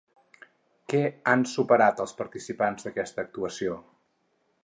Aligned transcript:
Què 0.93 1.01
han 1.33 1.43
superat 1.51 2.01
els 2.07 2.17
participants 2.23 2.87
d'aquesta 2.89 3.25
actuació? 3.27 3.77